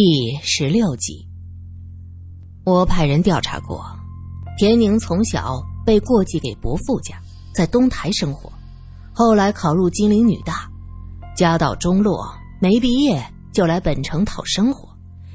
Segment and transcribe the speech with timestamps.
[0.00, 1.26] 第十六集，
[2.64, 3.84] 我派人调查过，
[4.56, 7.20] 田宁从小被过继给伯父家，
[7.52, 8.48] 在东台生活，
[9.12, 10.70] 后来考入金陵女大，
[11.36, 13.20] 家道中落，没毕业
[13.52, 14.88] 就来本城讨生活，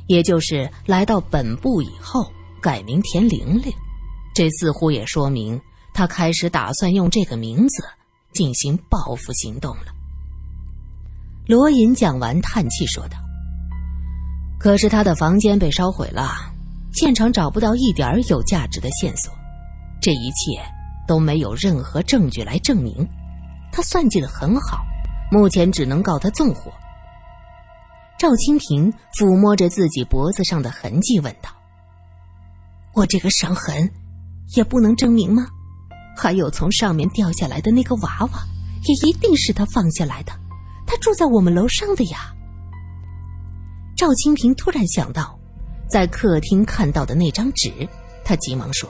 [0.07, 2.25] 也就是来到本部以后
[2.61, 3.70] 改名田玲玲，
[4.34, 5.59] 这似乎也说明
[5.93, 7.84] 他开始打算用这个名字
[8.32, 9.88] 进行报复行动了。
[11.48, 13.18] 罗隐讲完，叹气说道。
[14.64, 16.36] 可是他的房间被烧毁了，
[16.94, 19.30] 现场找不到一点有价值的线索，
[20.02, 20.58] 这一切
[21.06, 23.06] 都没有任何证据来证明。
[23.74, 24.82] 他算计的很好，
[25.30, 26.72] 目前只能告他纵火。
[28.18, 28.89] 赵清平
[29.20, 31.50] 抚摸着自己脖子上的痕迹，问道
[32.95, 33.92] ：“我这个伤痕，
[34.56, 35.45] 也不能证明吗？
[36.16, 38.48] 还有从上面掉下来的那个娃娃，
[38.86, 40.31] 也一定是他放下来的。
[40.88, 42.34] 他住在我们楼上的呀。”
[44.03, 45.39] 赵清平突然想到，
[45.88, 47.72] 在客厅看到的那张纸，
[48.22, 48.89] 他急忙说：“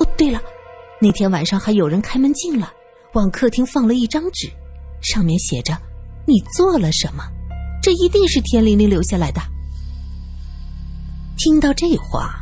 [0.00, 0.42] 哦，对了，
[1.00, 2.68] 那天晚上还有人开门进来，
[3.12, 4.50] 往客厅放了一张纸，
[5.00, 5.78] 上面写着
[6.26, 7.22] ‘你做了什么’，
[7.80, 9.40] 这一定是田玲玲留下来的。”
[11.38, 12.34] 听到这话，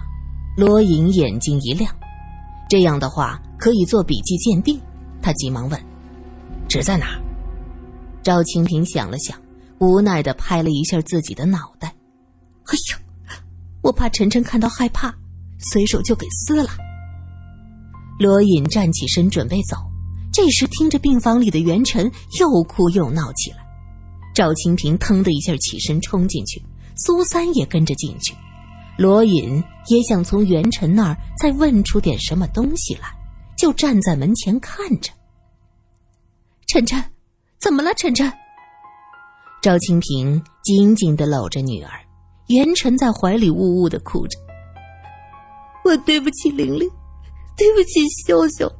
[0.57, 1.95] 罗隐眼睛一亮，
[2.71, 4.81] 这样的话可以做笔迹鉴定。
[5.21, 5.79] 他急忙问
[6.67, 7.09] ：“纸在哪？”
[8.25, 9.39] 赵清平想了想。
[9.81, 11.89] 无奈的拍了一下自己的脑袋，
[12.65, 12.99] 哎呦，
[13.83, 15.15] 我怕晨晨看到害怕，
[15.59, 16.71] 随手就给撕了。
[18.19, 19.77] 罗隐站起身准备走，
[20.33, 23.59] 这时听着病房里的元晨又哭又闹起来，
[24.35, 26.61] 赵清平腾的一下起身冲进去，
[26.97, 28.35] 苏三也跟着进去，
[28.97, 33.09] 罗隐也想从元晨那儿再问出点什么东西来，
[33.57, 35.13] 就站在门前看着。
[36.67, 37.03] 晨晨，
[37.61, 38.31] 怎么了，晨晨？
[39.61, 41.91] 赵清平紧紧的搂着女儿，
[42.47, 44.39] 元晨在怀里呜呜的哭着。
[45.85, 46.89] 我对不起玲玲，
[47.57, 48.73] 对不起秀秀，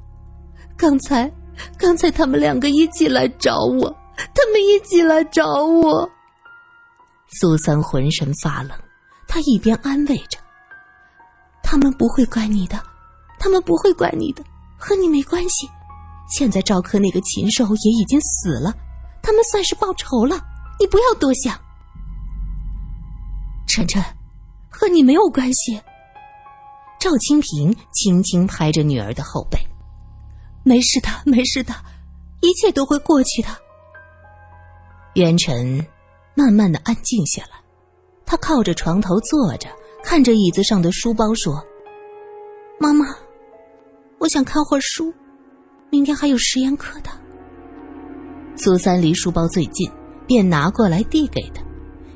[0.77, 1.31] 刚才，
[1.77, 6.09] 刚才他们两个一起来找我，他们一起来找我。
[7.41, 8.71] 苏三浑身发冷，
[9.27, 10.39] 他一边安慰着
[11.61, 12.81] ：“他们不会怪你的，
[13.41, 14.45] 他们不会怪你的，
[14.79, 15.69] 和你没关系。
[16.31, 18.73] 现在赵柯那个禽兽也已经死了，
[19.21, 20.41] 他们算是报仇了。”
[20.81, 21.59] 你不要多想，
[23.67, 24.03] 晨晨，
[24.71, 25.81] 和你没有关系。
[27.01, 29.59] 赵清平轻轻拍着女儿的后背，
[30.65, 31.75] 没事的，没事的，
[32.41, 33.49] 一切都会过去的。
[35.15, 35.85] 元晨
[36.35, 37.59] 慢慢的安静下来，
[38.25, 39.69] 他靠着床头坐着，
[40.05, 41.61] 看着椅子上的书包说
[42.79, 43.07] ：“妈妈，
[44.19, 45.13] 我想看会儿书，
[45.91, 47.11] 明天还有实验课的。”
[48.57, 49.91] 苏三离书包最近。
[50.29, 51.63] 便拿过来递给他，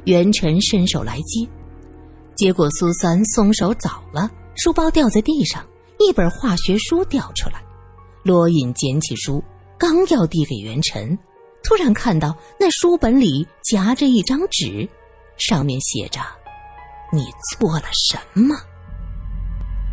[0.05, 1.49] 元辰伸手来接，
[2.37, 5.65] 结果苏三松手早了，书包掉在地上，
[5.99, 7.61] 一本化学书掉出来。
[8.23, 9.43] 罗隐捡起书，
[9.79, 11.19] 刚要递给元辰，
[11.65, 14.87] 突然看到那书本里夹着一张纸，
[15.39, 16.21] 上面写着
[17.13, 18.55] ：“你做了什么？”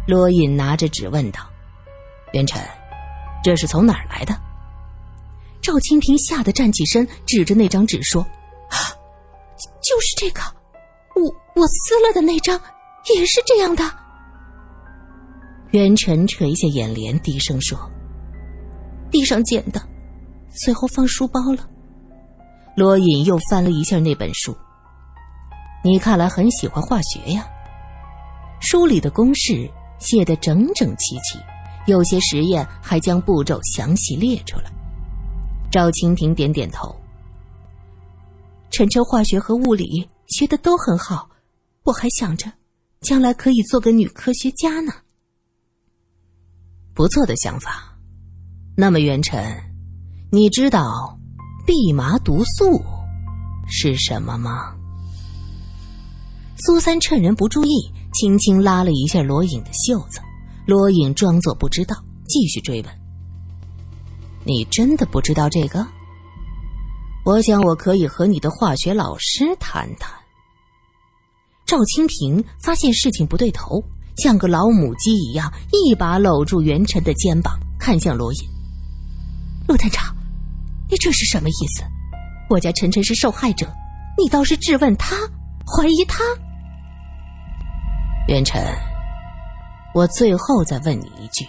[0.06, 1.40] 罗隐拿着纸问道
[2.34, 2.62] ：“元辰，
[3.44, 4.36] 这是从哪儿来的？”
[5.72, 8.26] 赵清平吓得站起身，指着那张纸说
[9.84, 10.42] ：“就是这个，
[11.16, 11.22] 我
[11.56, 12.60] 我撕了的那张，
[13.16, 13.84] 也是这样的。”
[15.70, 17.78] 元辰垂下眼帘，低声说
[19.12, 19.80] ：“地上捡的，
[20.50, 21.70] 随后放书包了。”
[22.76, 24.58] 罗隐又翻了一下那本书。
[25.84, 27.48] 你看来很喜欢化学呀。
[28.60, 29.70] 书里的公式
[30.00, 31.38] 写得整整齐齐，
[31.86, 34.72] 有些实验还将步骤详细列出来。
[35.72, 36.96] 赵清平点点头。
[38.72, 41.30] 晨晨化学和物理学的都很好，
[41.84, 42.52] 我还想着，
[43.02, 44.92] 将来可以做个女科学家呢。
[46.94, 47.98] 不错的想法。
[48.76, 49.56] 那么元辰，
[50.32, 51.18] 你知道
[51.68, 52.82] 蓖麻毒素
[53.68, 54.76] 是什么吗？
[56.66, 57.72] 苏三趁人不注意，
[58.14, 60.20] 轻轻拉了一下罗隐的袖子。
[60.66, 61.96] 罗隐装作不知道，
[62.28, 62.99] 继续追问。
[64.44, 65.86] 你真的不知道这个？
[67.26, 70.12] 我想我可以和你的化学老师谈谈。
[71.66, 73.84] 赵清平发现事情不对头，
[74.18, 78.40] 像个老母鸡一样，一把搂住元辰的肩膀，看向罗隐。
[79.68, 80.16] 陆探长，
[80.90, 81.84] 你这是什么意思？
[82.50, 83.72] 我家晨晨是受害者，
[84.18, 85.16] 你倒是质问他，
[85.68, 86.24] 怀疑他。
[88.28, 88.64] 元辰，
[89.94, 91.46] 我最后再问你一句，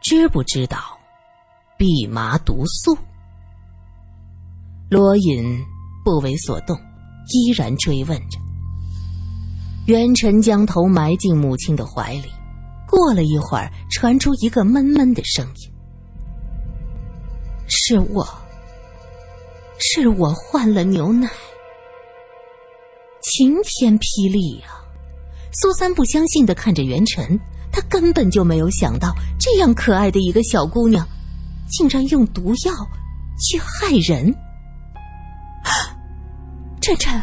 [0.00, 0.95] 知不知道？
[1.78, 2.96] 蓖麻毒素。
[4.88, 5.64] 罗隐
[6.04, 6.76] 不为所动，
[7.28, 8.38] 依然追问着
[9.86, 12.30] ：“元辰将头埋进母亲的怀里，
[12.88, 15.72] 过了一会儿，传出一个闷闷的声音
[17.66, 18.26] ：“是我，
[19.78, 21.28] 是我换了牛奶。”
[23.20, 24.68] 晴天霹雳呀！
[25.52, 27.38] 苏三不相信的看着元辰，
[27.72, 31.04] 他根本就没有想到，这样可爱的一个小姑娘，
[31.68, 32.72] 竟然用毒药
[33.38, 34.34] 去害人。
[36.80, 37.20] 晨晨，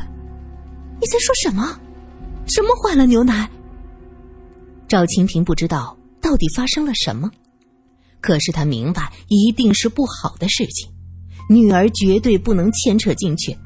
[1.00, 1.80] 你在说什么？
[2.48, 3.50] 什么换了牛奶？
[4.88, 7.32] 赵清平不知道到底发生了什么，
[8.20, 10.92] 可是他明白一定是不好的事情，
[11.50, 13.58] 女儿绝对不能牵扯进去。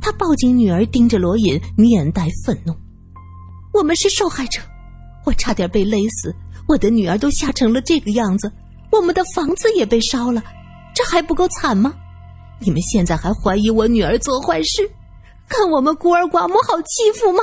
[0.00, 2.74] 他抱紧女儿，盯着罗隐，面带愤怒
[3.74, 4.60] ：“我们是受害者，
[5.24, 6.34] 我差点被勒死，
[6.68, 8.50] 我的女儿都吓成了这个样子，
[8.92, 10.42] 我们的房子也被烧了，
[10.94, 11.94] 这还不够惨吗？
[12.60, 14.88] 你们现在还怀疑我女儿做坏事，
[15.48, 17.42] 看我们孤儿寡母好欺负吗？”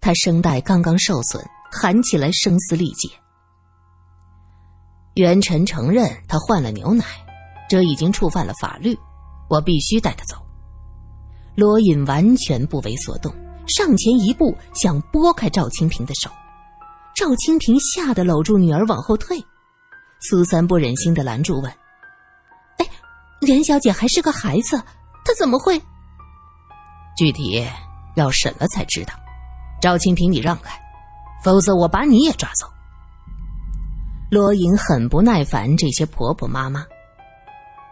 [0.00, 3.08] 他声带刚刚受损，喊起来声嘶力竭。
[5.14, 7.04] 元辰承认他换了牛奶，
[7.70, 8.98] 这已经触犯了法律，
[9.48, 10.36] 我必须带他走。
[11.54, 13.32] 罗隐完全不为所动，
[13.68, 16.28] 上前一步想拨开赵清平的手，
[17.14, 19.42] 赵清平吓得搂住女儿往后退。
[20.26, 21.70] 苏三不忍心的拦住问
[22.80, 22.86] ：“哎，
[23.42, 24.82] 袁小姐还是个孩子，
[25.22, 25.78] 她怎么会？”
[27.14, 27.62] 具体
[28.16, 29.12] 要审了才知道。
[29.82, 30.80] 赵清平，你让开，
[31.44, 32.66] 否则我把你也抓走。
[34.30, 36.86] 罗隐很不耐烦这些婆婆妈妈。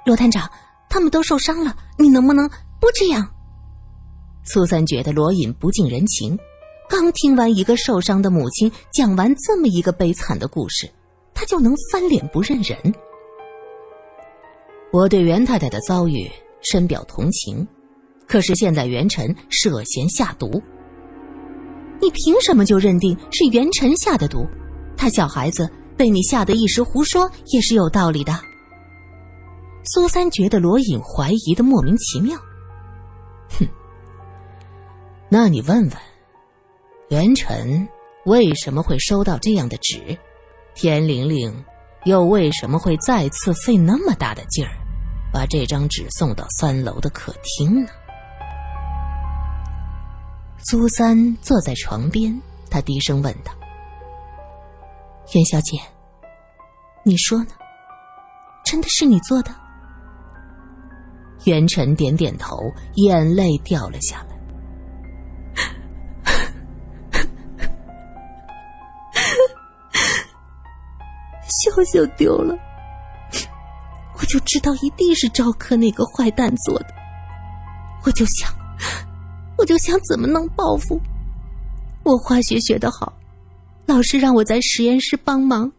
[0.06, 0.50] 罗探长，
[0.88, 2.48] 他们都受伤了，你能不能
[2.80, 3.28] 不这样？
[4.42, 6.38] 苏三觉得罗隐不近人情，
[6.88, 10.90] 刚听完一个受伤的母亲讲完这么一个悲惨的故事，
[11.42, 12.78] 他就能翻脸不认人。
[14.92, 16.30] 我对袁太太的遭遇
[16.60, 17.66] 深表同情，
[18.28, 20.62] 可是现在袁晨涉嫌下毒。
[22.00, 24.46] 你凭什么就认定是袁晨下的毒？
[24.96, 28.32] 他小孩子被你吓得一时胡说也是有道理的。
[29.92, 32.38] 苏三觉得罗隐怀疑的莫名其妙。
[33.58, 33.66] 哼，
[35.28, 35.90] 那你问问，
[37.08, 37.88] 袁晨
[38.26, 40.16] 为什么会收到这样的纸？
[40.74, 41.64] 田玲玲
[42.04, 44.72] 又为什么会再次费那么大的劲儿，
[45.32, 47.90] 把这张纸送到三楼的客厅呢？
[50.64, 52.40] 苏三坐在床边，
[52.70, 53.52] 他低声问道
[55.34, 55.78] ：“袁小姐，
[57.04, 57.50] 你说呢？
[58.64, 59.54] 真的是你做的？”
[61.44, 64.31] 袁晨点点头，眼泪掉了下来。
[71.62, 72.56] 秀秀丢了，
[74.18, 76.86] 我就知道一定是赵克那个坏蛋做的，
[78.04, 78.52] 我就想。
[79.58, 81.00] 我就想怎么能报复？
[82.02, 83.12] 我化学学得好，
[83.86, 85.70] 老师让我在实验室帮忙，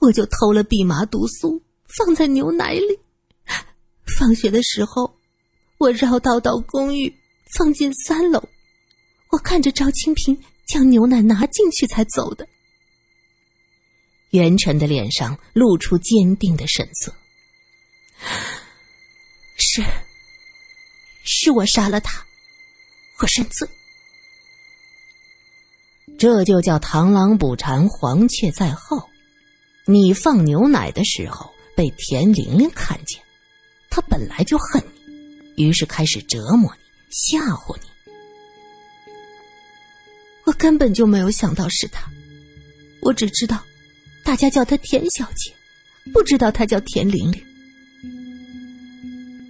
[0.00, 1.62] 我就偷了蓖麻毒素
[1.96, 2.98] 放在牛奶里。
[4.18, 5.14] 放学的时候，
[5.78, 7.14] 我绕道到公寓，
[7.56, 8.42] 放进三楼。
[9.30, 12.44] 我看着赵清平将牛奶拿进去才走的。
[14.30, 17.14] 袁晨的脸上露出坚定的神色
[19.56, 19.82] ：“是，
[21.24, 22.24] 是我杀了他。”
[23.20, 23.68] 我认罪，
[26.18, 29.08] 这就叫螳螂捕蝉，黄雀在后。
[29.86, 33.20] 你放牛奶的时候被田玲玲看见，
[33.90, 34.80] 她本来就恨
[35.56, 37.88] 你，于是开始折磨你，吓唬你。
[40.44, 42.08] 我根本就没有想到是他，
[43.02, 43.62] 我只知道
[44.28, 45.50] 大家叫她田小姐，
[46.12, 47.42] 不知道她叫田玲玲。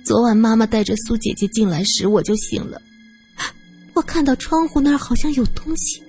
[0.04, 2.80] 昨晚妈妈带着苏姐姐进来时，我就醒了。
[3.92, 6.00] 我看到窗户那儿好像有东西，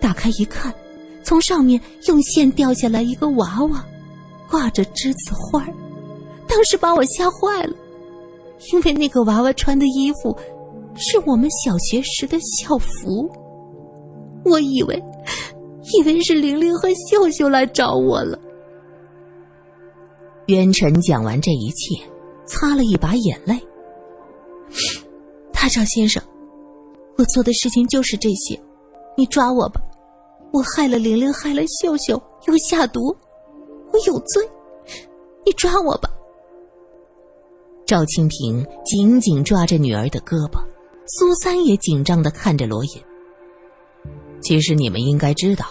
[0.00, 0.74] 打开一看，
[1.22, 3.86] 从上面用线掉下来一个娃娃，
[4.50, 5.64] 挂着栀子花
[6.48, 7.76] 当时把我吓坏了，
[8.72, 10.36] 因为那个娃娃穿的衣服
[10.96, 13.30] 是我们小学时的校服。
[14.44, 15.00] 我以为，
[15.94, 18.38] 以为是玲玲和秀秀来找我了。
[20.46, 22.00] 渊晨讲完这一切，
[22.44, 23.58] 擦了一把眼泪。
[25.52, 26.22] 大赵先生。
[27.18, 28.60] 我做的事情就是这些，
[29.16, 29.80] 你抓我吧！
[30.52, 33.16] 我害了玲玲，害了秀秀，又下毒，
[33.90, 34.46] 我有罪，
[35.44, 36.10] 你抓我吧！
[37.86, 40.58] 赵清平紧紧抓着女儿的胳膊，
[41.06, 43.02] 苏三也紧张的看着罗隐。
[44.46, 45.66] 其实你们应该知道，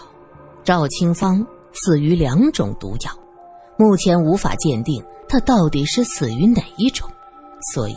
[0.62, 1.42] 赵清芳
[1.72, 3.10] 死于两种毒药，
[3.78, 7.08] 目前无法鉴定他到底是死于哪一种，
[7.72, 7.96] 所以，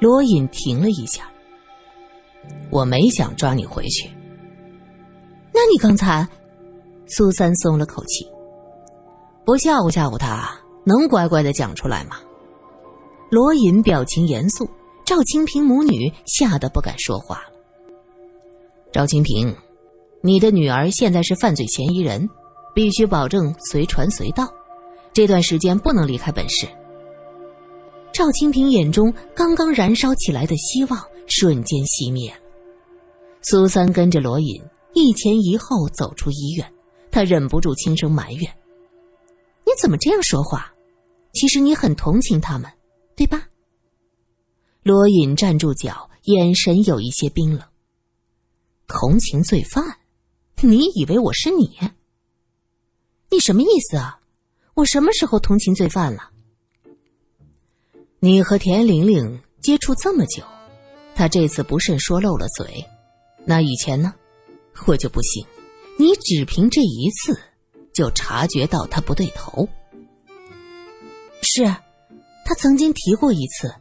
[0.00, 1.28] 罗隐停了一下。
[2.70, 4.10] 我没想抓你回去。
[5.52, 6.26] 那你刚才？
[7.06, 8.26] 苏三松了口气，
[9.44, 12.16] 不吓唬吓唬他，能乖乖的讲出来吗？
[13.30, 14.66] 罗隐表情严肃，
[15.04, 17.53] 赵清平母女吓得不敢说话了。
[18.94, 19.52] 赵清平，
[20.22, 22.30] 你的女儿现在是犯罪嫌疑人，
[22.72, 24.48] 必须保证随传随到，
[25.12, 26.64] 这段时间不能离开本市。
[28.12, 32.36] 赵清平眼中刚刚燃烧起来的希望瞬间熄灭了。
[33.42, 36.72] 苏三跟着罗隐一前一后走出医院，
[37.10, 38.42] 他忍不住轻声埋怨
[39.66, 40.72] ：“你怎么这样说话？
[41.32, 42.70] 其实你很同情他们，
[43.16, 43.48] 对吧？”
[44.84, 47.60] 罗隐站住脚，眼神有一些冰冷。
[48.96, 49.98] 同情罪犯？
[50.62, 51.76] 你以为我是你？
[53.28, 54.20] 你什么意思啊？
[54.74, 56.30] 我什么时候同情罪犯了？
[58.20, 60.44] 你和田玲玲接触这么久，
[61.16, 62.86] 她这次不慎说漏了嘴，
[63.44, 64.14] 那以前呢？
[64.86, 65.44] 我就不信，
[65.98, 67.36] 你只凭这一次
[67.92, 69.68] 就察觉到她不对头。
[71.42, 71.64] 是，
[72.44, 73.74] 他曾经提过一次，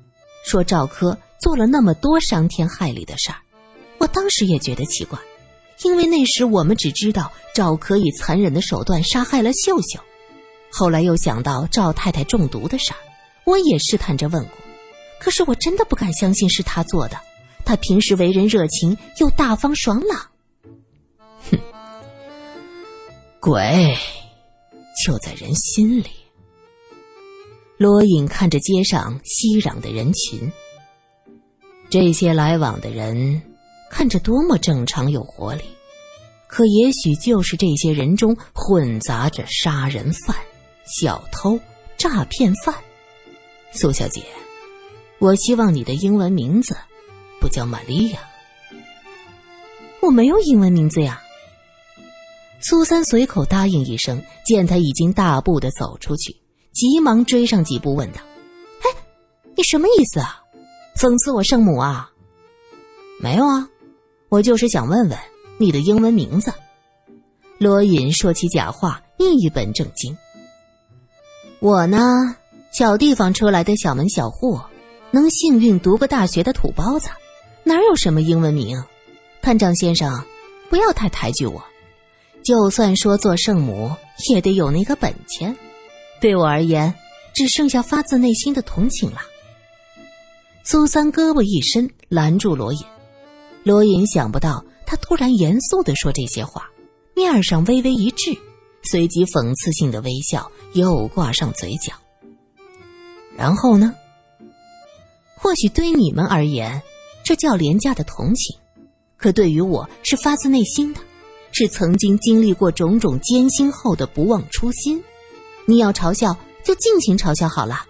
[0.43, 3.37] 说赵柯做了那么多伤天害理的事儿，
[4.03, 5.17] 我当时也觉得奇怪，
[5.85, 9.97] 因为那时我们只知道赵可以残忍的手段杀害了秀秀，
[10.69, 12.97] 后来又想到赵太太中毒的事儿。
[13.45, 14.57] 我也试探着问过，
[15.21, 17.17] 可是我真的不敢相信是他做的。
[17.63, 20.19] 他平时为人热情又大方爽朗。
[21.49, 21.57] 哼，
[23.39, 23.95] 鬼
[25.05, 26.07] 就在人心里。
[27.77, 30.51] 罗隐看着街上熙攘的人群，
[31.89, 33.41] 这些来往的人
[33.93, 35.63] 看着多么正常有活力，
[36.47, 40.35] 可也许就是这些人中混杂着杀人犯、
[40.83, 41.59] 小偷、
[41.95, 42.73] 诈骗犯。
[43.71, 44.23] 苏小姐，
[45.19, 46.75] 我希望你的英文名字
[47.39, 48.19] 不叫玛利亚。
[50.01, 51.21] 我没有英文名字呀。
[52.61, 56.35] 苏三随口答应一声，见他已经大步的走出去，
[56.71, 58.21] 急忙追上几步，问道
[58.81, 58.89] ：“哎，
[59.55, 60.41] 你什么意思啊？
[60.97, 62.09] 讽刺我圣母啊
[63.21, 63.69] ？”“没有啊，
[64.33, 65.19] 我就是想问问
[65.59, 66.51] 你的英文名字。”
[67.61, 70.17] 罗隐说起假话，一本正经。
[71.59, 72.35] 我呢？
[72.71, 74.59] 小地方出来的小门小户，
[75.11, 77.09] 能幸运读个大学的土包子，
[77.63, 78.83] 哪有什么英文名？
[79.39, 80.25] 探长先生，
[80.67, 81.63] 不要太抬举我。
[82.43, 83.91] 就算说做圣母，
[84.31, 85.55] 也得有那个本钱。
[86.19, 86.91] 对我而言，
[87.35, 89.19] 只剩下发自内心的同情了。
[90.63, 92.83] 苏三胳膊一伸，拦住罗隐。
[93.63, 96.69] 罗隐想不到他突然严肃的说这些话，
[97.15, 98.37] 面上微微一滞，
[98.83, 101.93] 随即讽刺性的微笑又挂上嘴角。
[103.37, 103.93] 然后呢？
[105.37, 106.81] 或许对你们而言，
[107.23, 108.57] 这叫廉价的同情；
[109.17, 110.99] 可对于我是发自内心的，
[111.51, 115.03] 是曾经经历过种种艰辛后的不忘初心。
[115.65, 117.85] 你要嘲笑，就尽情嘲笑好了。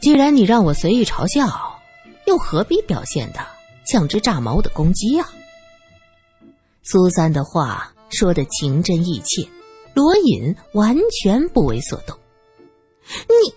[0.00, 1.80] 既然你让我随意嘲笑，
[2.26, 3.40] 又何必表现的
[3.84, 5.30] 像只炸毛的公鸡啊？
[6.82, 9.48] 苏三的话说的情真意切，
[9.94, 12.18] 罗隐完全不为所动。
[13.28, 13.54] 你，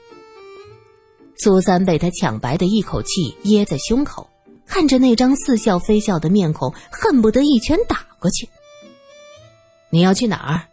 [1.37, 4.29] 苏三被他抢白的一口气噎在胸口，
[4.65, 8.47] 看着那张似笑非笑的面孔，恨不得一拳打过去。
[9.89, 10.67] 你要去哪儿？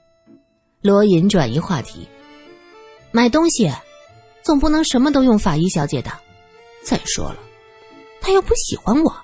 [0.80, 2.08] 罗隐转移话题，
[3.10, 3.72] 买东西，
[4.42, 6.10] 总不能什么都用法医小姐的。
[6.82, 7.38] 再说了，
[8.20, 9.23] 他又不喜欢我。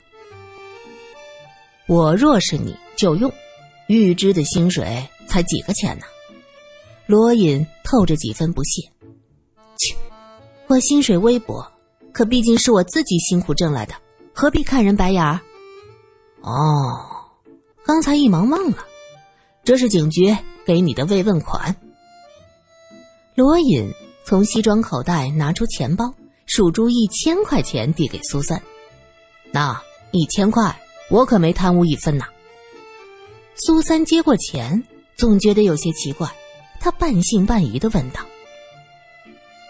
[1.91, 3.29] 我若是你就用，
[3.89, 6.05] 预支的薪水才几个钱呢？
[7.07, 8.83] 罗隐透着几分不屑。
[9.77, 9.97] 切
[10.69, 11.67] 我薪水微薄，
[12.13, 13.95] 可毕竟是我自己辛苦挣来的，
[14.33, 15.41] 何必看人白眼儿？
[16.43, 16.95] 哦，
[17.85, 18.87] 刚才一忙忘了，
[19.65, 20.33] 这是警局
[20.65, 21.75] 给你的慰问款。
[23.35, 23.93] 罗隐
[24.25, 26.15] 从西装口袋拿出钱包，
[26.47, 28.63] 数出一千块钱递给苏三。
[29.51, 29.83] 那
[30.13, 30.81] 一千块，
[31.11, 32.25] 我可没贪污一分呐。
[33.57, 34.83] 苏三接过钱，
[35.17, 36.31] 总觉得有些奇怪，
[36.81, 38.21] 他半信半疑的问道。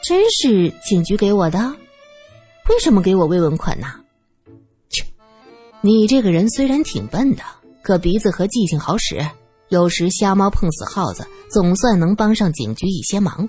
[0.04, 1.74] 真是警局给我的？
[2.68, 3.86] 为什么给我慰问款呢？
[4.90, 5.04] 切，
[5.80, 7.42] 你这个人虽然挺笨的，
[7.82, 9.26] 可鼻子和记性好使，
[9.68, 13.48] 有时瞎猫碰死耗子，总算能帮上警局一些忙。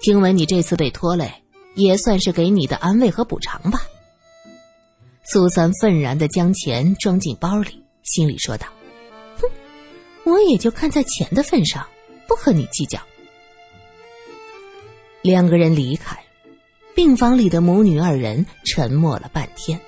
[0.00, 1.32] 听闻你这次被拖累，
[1.74, 3.82] 也算是给你的安慰和补偿吧。
[5.32, 8.66] 苏三愤然的将钱装进包里，心里说道
[9.40, 9.48] ：“哼，
[10.24, 11.88] 我也就看在钱的份上，
[12.28, 13.00] 不和你计较。”
[15.24, 16.22] 两个人离开，
[16.94, 19.80] 病房里的母女二人沉默了半天。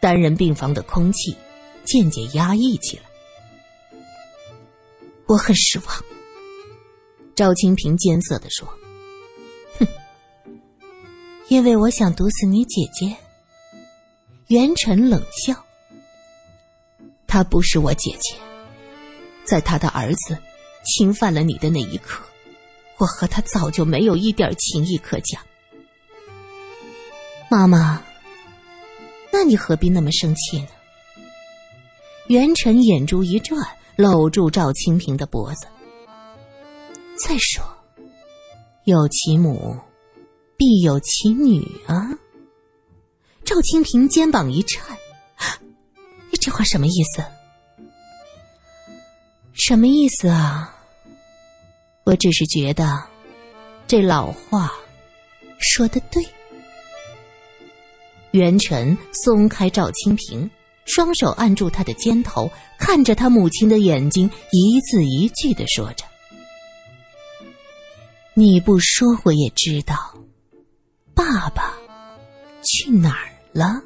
[0.00, 1.36] 单人病房的空气
[1.84, 3.04] 渐渐压抑起来。
[5.26, 6.04] 我很失望。
[7.36, 8.66] 赵清平艰涩的说
[9.78, 9.86] ：“哼，
[11.46, 13.16] 因为我想毒死你姐姐。”
[14.48, 15.54] 元晨冷笑
[17.26, 18.36] ：“她不是我姐姐，
[19.44, 20.36] 在她的儿子
[20.84, 22.22] 侵犯了你的那一刻，
[22.98, 25.40] 我和她早就没有一点情谊可讲。”
[27.50, 28.02] 妈妈，
[29.32, 30.68] 那你何必那么生气呢？
[32.26, 35.66] 元晨眼珠一转，搂住赵清平的脖子。
[37.16, 37.64] 再说，
[38.84, 39.78] 有其母，
[40.58, 42.10] 必有其女啊！
[43.44, 44.96] 赵清平肩膀一颤，
[46.30, 47.22] 你这话什么意思？
[49.52, 50.74] 什么意思啊？
[52.04, 53.02] 我只是觉得，
[53.86, 54.72] 这老话
[55.58, 56.24] 说的对。
[58.32, 60.50] 袁晨松开赵清平，
[60.86, 66.04] 双手按住他的肩头，看着他母亲的眼睛，一字一句的说着。
[68.32, 69.96] 你不说我也知道，
[71.14, 71.72] 爸爸
[72.64, 73.80] 去哪儿了？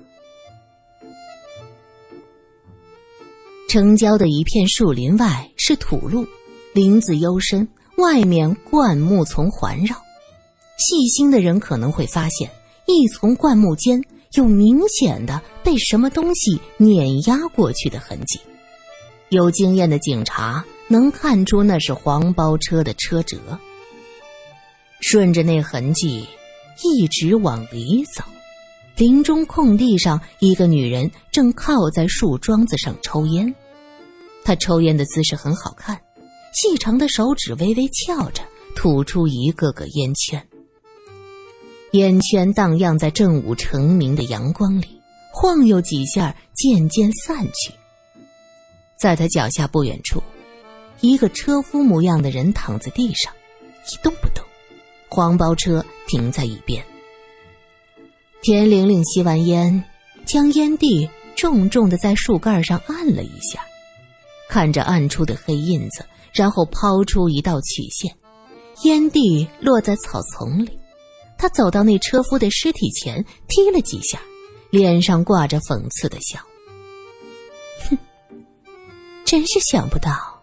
[3.69, 6.27] 城郊的一片树林外是土路，
[6.73, 9.95] 林子幽深，外面灌木丛环绕。
[10.79, 12.51] 细心的人可能会发现，
[12.87, 18.41] 一丛灌木间有明显的被什么东西碾压过去的痕迹。
[19.29, 23.37] 有经验的警察能看出那是黄包车的车辙。
[25.01, 26.27] 顺着那痕迹，
[26.83, 28.25] 一直往里走，
[28.99, 33.55] 林中空地上，一个女人正靠在树桩子上抽烟。
[34.45, 35.97] 她抽烟的姿势很好看，
[36.53, 38.43] 细长的手指微微翘着，
[38.75, 40.45] 吐出一个个烟圈。
[41.93, 45.01] 烟圈荡漾在正午澄明的阳光里，
[45.33, 47.73] 晃悠几下，渐渐散去。
[48.99, 50.21] 在他脚下不远处，
[51.01, 53.33] 一个车夫模样的人躺在地上，
[53.87, 54.45] 一动不动。
[55.09, 56.85] 黄包车停在一边，
[58.49, 59.85] 田玲玲吸完烟，
[60.25, 61.07] 将烟蒂
[61.37, 63.61] 重重的在树干上按了一下，
[64.49, 68.11] 看着暗出的黑印子，然后抛出一道曲线，
[68.85, 70.71] 烟蒂落在草丛里。
[71.37, 74.19] 他走到那车夫的尸体前，踢了几下，
[74.71, 76.41] 脸上挂着讽刺的笑
[77.91, 77.99] ：“哼，
[79.27, 80.43] 真是想不到，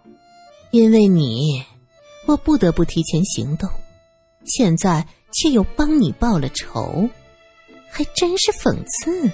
[0.69, 1.63] 因为你，
[2.27, 3.67] 我不得不提前行动。”
[4.45, 7.09] 现在却又帮你报了仇，
[7.95, 9.31] 还真是讽刺呢。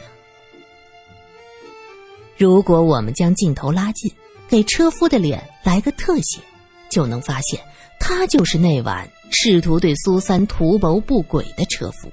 [2.38, 4.14] 如果我们将镜头拉近，
[4.48, 6.40] 给车夫的脸来个特写，
[6.88, 7.60] 就能发现
[8.00, 12.12] 他就是那晚试图对苏三图谋不轨的车夫。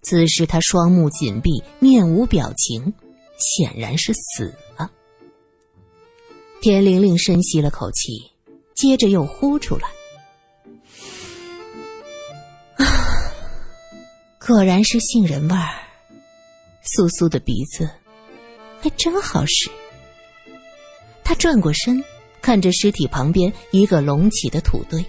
[0.00, 2.94] 此时他双目紧闭，面无表情，
[3.36, 4.88] 显然是死了。
[6.60, 8.30] 田玲玲深吸了口气，
[8.76, 9.88] 接着又呼出来。
[14.48, 15.74] 果然是杏仁味儿，
[16.80, 17.86] 苏苏的鼻子
[18.80, 19.68] 还真好使。
[21.22, 22.02] 他转过身，
[22.40, 25.04] 看着尸体旁边一个隆起的土堆，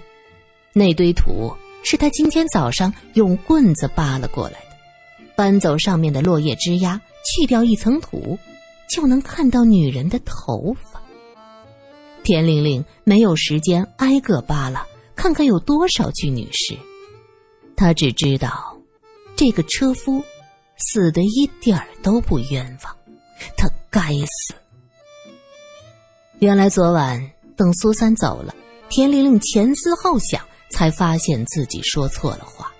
[0.74, 1.50] 那堆土
[1.82, 4.76] 是他今天早上用棍子扒了过来的。
[5.34, 8.38] 搬走上面的落叶枝丫，去掉一层土，
[8.90, 11.00] 就能看到女人的头发。
[12.22, 16.76] 田玲玲没有时间挨个扒拉，看看有多少具女尸，
[17.74, 18.69] 她只知道。
[19.36, 20.22] 这个车夫
[20.76, 22.96] 死的一点儿都不冤枉，
[23.56, 24.54] 他该死。
[26.40, 28.54] 原来昨晚等苏三走了，
[28.88, 32.72] 田玲玲前思后想，才发现自己说错了话。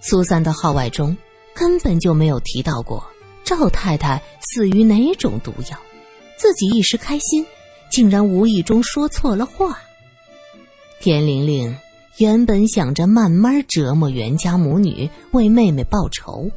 [0.00, 1.16] 苏三的号外中
[1.54, 3.04] 根本就没有提到过
[3.44, 5.78] 赵太太死于哪种毒药，
[6.36, 7.44] 自己一时开心，
[7.90, 9.80] 竟然无意中说错了话。
[11.00, 11.76] 田玲玲。
[12.18, 16.50] 原本想着慢慢折磨袁家母女，为妹妹报仇，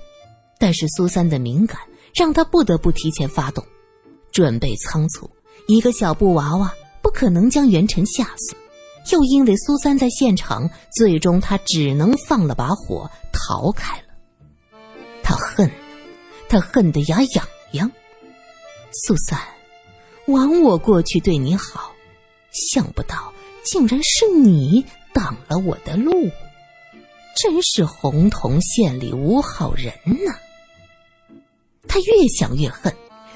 [0.59, 1.79] 但是苏三的敏感
[2.13, 3.63] 让他不得不提前发动，
[4.31, 5.29] 准备仓促。
[5.67, 8.55] 一个小布娃娃不可能将袁晨吓死，
[9.13, 14.03] 又因为苏三在现场，最终他只能放了把火逃开了。
[15.23, 15.71] 他恨，
[16.49, 17.89] 他恨得牙痒痒。
[19.05, 19.39] 苏三，
[20.27, 21.93] 枉我过去对你好，
[22.51, 23.31] 想不到
[23.63, 24.83] 竟然是你。
[25.13, 26.11] 挡了我的路，
[27.35, 30.35] 真是洪洞县里无好人呐！
[31.87, 32.93] 他越想越恨，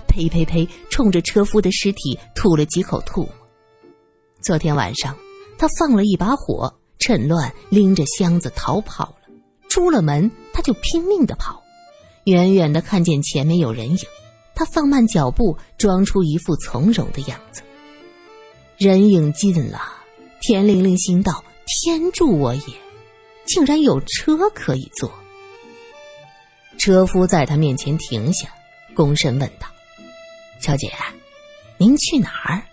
[0.08, 3.30] 呸呸呸，冲着车夫的尸体吐了几口唾沫。
[4.42, 5.16] 昨天晚上，
[5.58, 9.16] 他放了一把火，趁乱拎着箱子逃跑了。
[9.70, 11.62] 出了门，他就拼命的跑，
[12.26, 14.00] 远远的看见前面有人影，
[14.56, 17.62] 他放慢脚步，装出一副从容的样子。
[18.78, 19.82] 人影近了，
[20.42, 22.62] 田玲玲心道：“天助我也！
[23.46, 25.12] 竟然有车可以坐。”
[26.80, 28.48] 车夫在他面前停下，
[28.96, 29.68] 躬身问道
[30.60, 30.92] ：“小姐，
[31.78, 32.64] 您去哪儿？”